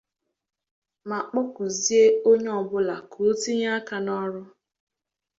ma 1.09 1.19
kpọkuzie 1.27 2.03
onye 2.29 2.51
ọbụla 2.61 2.95
ka 3.11 3.17
o 3.29 3.29
tinye 3.41 3.67
aka 3.77 3.97
n'ọrụ 4.05 4.41